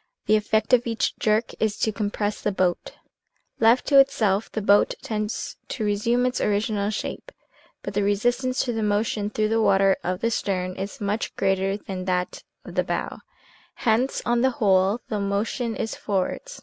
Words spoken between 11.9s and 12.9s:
that of the